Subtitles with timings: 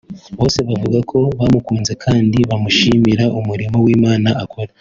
[0.37, 4.71] bose bavuga ko bamukunze kandi bamushimira umurimo w’ Imana akora